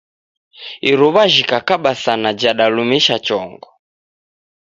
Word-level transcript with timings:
Iruwa 0.89 1.23
jhikakaba 1.33 1.91
sana 2.03 2.29
jadalumisha 2.41 3.15
chongo 3.25 3.67